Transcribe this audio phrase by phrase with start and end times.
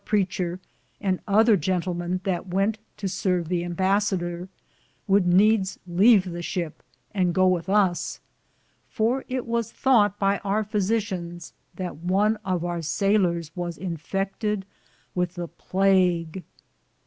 [0.03, 0.59] 5 I preatcher,
[0.99, 4.47] and other Jentlmen that wente to sarve the Imbassader,
[5.05, 6.81] would needes leave the shipe
[7.13, 8.19] and goo with us,
[8.89, 14.63] for it was thoughte by our fizitions that one of our sailores was infeckted
[15.13, 16.41] with the plague.